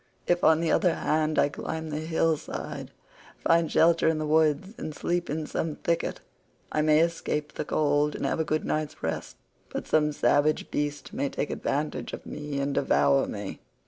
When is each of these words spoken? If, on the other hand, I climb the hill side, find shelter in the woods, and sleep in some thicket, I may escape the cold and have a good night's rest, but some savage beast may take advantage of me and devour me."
If, 0.25 0.43
on 0.43 0.61
the 0.61 0.71
other 0.71 0.95
hand, 0.95 1.37
I 1.37 1.47
climb 1.49 1.91
the 1.91 1.99
hill 1.99 2.35
side, 2.35 2.89
find 3.37 3.71
shelter 3.71 4.07
in 4.07 4.17
the 4.17 4.25
woods, 4.25 4.73
and 4.79 4.95
sleep 4.95 5.29
in 5.29 5.45
some 5.45 5.75
thicket, 5.75 6.21
I 6.71 6.81
may 6.81 7.01
escape 7.01 7.53
the 7.53 7.65
cold 7.65 8.15
and 8.15 8.25
have 8.25 8.39
a 8.39 8.43
good 8.43 8.65
night's 8.65 9.03
rest, 9.03 9.35
but 9.69 9.85
some 9.85 10.11
savage 10.11 10.71
beast 10.71 11.13
may 11.13 11.29
take 11.29 11.51
advantage 11.51 12.13
of 12.13 12.25
me 12.25 12.57
and 12.59 12.73
devour 12.73 13.27
me." 13.27 13.59